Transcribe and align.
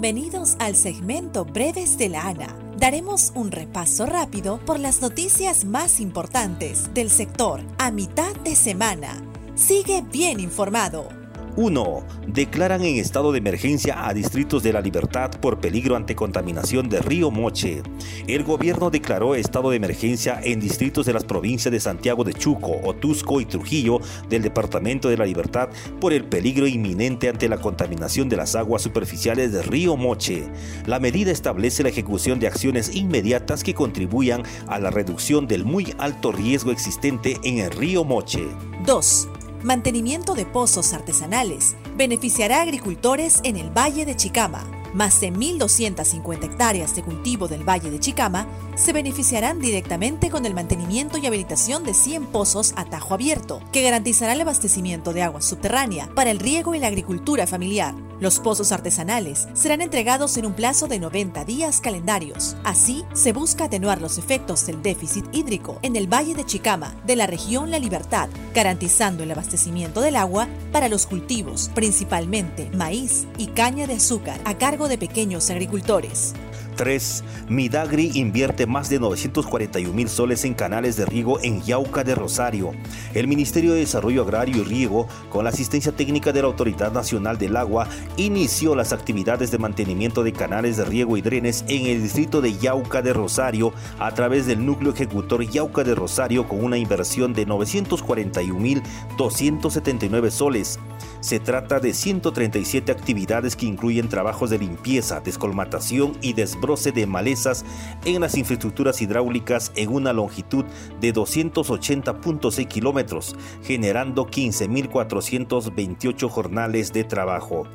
Bienvenidos 0.00 0.54
al 0.60 0.76
segmento 0.76 1.44
Breves 1.44 1.98
de 1.98 2.08
la 2.08 2.28
ANA. 2.28 2.54
Daremos 2.76 3.32
un 3.34 3.50
repaso 3.50 4.06
rápido 4.06 4.60
por 4.64 4.78
las 4.78 5.02
noticias 5.02 5.64
más 5.64 5.98
importantes 5.98 6.94
del 6.94 7.10
sector 7.10 7.62
a 7.78 7.90
mitad 7.90 8.32
de 8.44 8.54
semana. 8.54 9.20
Sigue 9.56 10.02
bien 10.02 10.38
informado. 10.38 11.17
1. 11.58 12.06
Declaran 12.28 12.84
en 12.84 12.98
estado 12.98 13.32
de 13.32 13.38
emergencia 13.38 14.06
a 14.06 14.14
distritos 14.14 14.62
de 14.62 14.72
la 14.72 14.80
libertad 14.80 15.32
por 15.40 15.58
peligro 15.58 15.96
ante 15.96 16.14
contaminación 16.14 16.88
de 16.88 17.00
río 17.00 17.32
Moche. 17.32 17.82
El 18.28 18.44
gobierno 18.44 18.90
declaró 18.90 19.34
estado 19.34 19.70
de 19.70 19.76
emergencia 19.76 20.38
en 20.40 20.60
distritos 20.60 21.04
de 21.04 21.14
las 21.14 21.24
provincias 21.24 21.72
de 21.72 21.80
Santiago 21.80 22.22
de 22.22 22.32
Chuco, 22.32 22.78
Otusco 22.84 23.40
y 23.40 23.44
Trujillo 23.44 23.98
del 24.28 24.42
departamento 24.42 25.08
de 25.08 25.16
la 25.16 25.26
libertad 25.26 25.68
por 26.00 26.12
el 26.12 26.26
peligro 26.26 26.68
inminente 26.68 27.28
ante 27.28 27.48
la 27.48 27.58
contaminación 27.58 28.28
de 28.28 28.36
las 28.36 28.54
aguas 28.54 28.82
superficiales 28.82 29.50
del 29.50 29.64
río 29.64 29.96
Moche. 29.96 30.48
La 30.86 31.00
medida 31.00 31.32
establece 31.32 31.82
la 31.82 31.88
ejecución 31.88 32.38
de 32.38 32.46
acciones 32.46 32.94
inmediatas 32.94 33.64
que 33.64 33.74
contribuyan 33.74 34.44
a 34.68 34.78
la 34.78 34.90
reducción 34.90 35.48
del 35.48 35.64
muy 35.64 35.92
alto 35.98 36.30
riesgo 36.30 36.70
existente 36.70 37.36
en 37.42 37.58
el 37.58 37.72
río 37.72 38.04
Moche. 38.04 38.46
2 38.86 39.28
mantenimiento 39.62 40.34
de 40.34 40.46
pozos 40.46 40.92
artesanales, 40.92 41.76
beneficiará 41.96 42.58
a 42.58 42.62
agricultores 42.62 43.40
en 43.44 43.56
el 43.56 43.70
Valle 43.70 44.04
de 44.04 44.16
Chicama. 44.16 44.64
Más 44.94 45.20
de 45.20 45.32
1.250 45.32 46.44
hectáreas 46.44 46.96
de 46.96 47.02
cultivo 47.02 47.46
del 47.46 47.68
Valle 47.68 47.90
de 47.90 48.00
Chicama 48.00 48.46
se 48.74 48.92
beneficiarán 48.92 49.60
directamente 49.60 50.30
con 50.30 50.46
el 50.46 50.54
mantenimiento 50.54 51.18
y 51.18 51.26
habilitación 51.26 51.84
de 51.84 51.92
100 51.94 52.26
pozos 52.26 52.72
a 52.76 52.84
tajo 52.86 53.14
abierto, 53.14 53.60
que 53.72 53.82
garantizará 53.82 54.32
el 54.32 54.40
abastecimiento 54.40 55.12
de 55.12 55.22
agua 55.22 55.42
subterránea 55.42 56.08
para 56.14 56.30
el 56.30 56.38
riego 56.38 56.74
y 56.74 56.78
la 56.78 56.86
agricultura 56.86 57.46
familiar. 57.46 57.94
Los 58.20 58.40
pozos 58.40 58.72
artesanales 58.72 59.48
serán 59.54 59.80
entregados 59.80 60.36
en 60.36 60.46
un 60.46 60.52
plazo 60.52 60.88
de 60.88 60.98
90 60.98 61.44
días 61.44 61.80
calendarios. 61.80 62.56
Así, 62.64 63.04
se 63.12 63.32
busca 63.32 63.64
atenuar 63.64 64.00
los 64.00 64.18
efectos 64.18 64.66
del 64.66 64.82
déficit 64.82 65.24
hídrico 65.32 65.78
en 65.82 65.94
el 65.94 66.12
Valle 66.12 66.34
de 66.34 66.44
Chicama, 66.44 66.94
de 67.06 67.14
la 67.14 67.28
región 67.28 67.70
La 67.70 67.78
Libertad, 67.78 68.28
garantizando 68.54 69.22
el 69.22 69.30
abastecimiento 69.30 70.00
del 70.00 70.16
agua 70.16 70.48
para 70.72 70.88
los 70.88 71.06
cultivos, 71.06 71.70
principalmente 71.74 72.70
maíz 72.74 73.26
y 73.36 73.48
caña 73.48 73.86
de 73.86 73.94
azúcar, 73.94 74.40
a 74.44 74.58
cargo 74.58 74.88
de 74.88 74.98
pequeños 74.98 75.48
agricultores. 75.50 76.34
3. 76.76 77.24
Midagri 77.48 78.10
invierte 78.14 78.66
más 78.66 78.88
de 78.88 78.98
941 78.98 79.92
mil 79.92 80.08
soles 80.08 80.44
en 80.44 80.54
canales 80.54 80.96
de 80.96 81.06
riego 81.06 81.40
en 81.42 81.62
Yauca 81.62 82.04
de 82.04 82.14
Rosario. 82.14 82.72
El 83.14 83.28
Ministerio 83.28 83.72
de 83.72 83.80
Desarrollo 83.80 84.22
Agrario 84.22 84.62
y 84.62 84.64
Riego, 84.64 85.08
con 85.30 85.44
la 85.44 85.50
asistencia 85.50 85.92
técnica 85.92 86.32
de 86.32 86.42
la 86.42 86.48
Autoridad 86.48 86.92
Nacional 86.92 87.38
del 87.38 87.56
Agua, 87.56 87.88
inició 88.16 88.74
las 88.74 88.92
actividades 88.92 89.50
de 89.50 89.58
mantenimiento 89.58 90.22
de 90.22 90.32
canales 90.32 90.76
de 90.76 90.84
riego 90.84 91.16
y 91.16 91.22
drenes 91.22 91.64
en 91.68 91.86
el 91.86 92.02
distrito 92.02 92.40
de 92.40 92.56
Yauca 92.56 93.02
de 93.02 93.12
Rosario 93.12 93.72
a 93.98 94.12
través 94.14 94.46
del 94.46 94.64
núcleo 94.64 94.92
ejecutor 94.92 95.42
Yauca 95.48 95.84
de 95.84 95.94
Rosario 95.94 96.48
con 96.48 96.64
una 96.64 96.78
inversión 96.78 97.32
de 97.32 97.46
941 97.46 98.58
mil 98.58 98.82
279 99.16 100.30
soles. 100.30 100.78
Se 101.20 101.40
trata 101.40 101.80
de 101.80 101.94
137 101.94 102.92
actividades 102.92 103.56
que 103.56 103.66
incluyen 103.66 104.08
trabajos 104.08 104.50
de 104.50 104.58
limpieza, 104.58 105.20
descolmatación 105.20 106.16
y 106.22 106.34
desbroce 106.48 106.92
de 106.92 107.06
malezas 107.06 107.64
en 108.04 108.20
las 108.20 108.36
infraestructuras 108.36 109.00
hidráulicas 109.02 109.72
en 109.76 109.90
una 109.90 110.12
longitud 110.12 110.64
de 111.00 111.14
280.6 111.14 112.66
kilómetros, 112.66 113.36
generando 113.62 114.26
15.428 114.26 116.28
jornales 116.28 116.92
de 116.92 117.04
trabajo. 117.04 117.68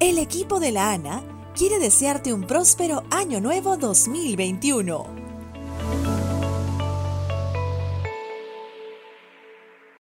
El 0.00 0.18
equipo 0.18 0.58
de 0.60 0.72
la 0.72 0.92
ANA 0.92 1.22
quiere 1.54 1.78
desearte 1.78 2.32
un 2.32 2.46
próspero 2.46 3.04
Año 3.10 3.40
Nuevo 3.40 3.76
2021. 3.76 5.19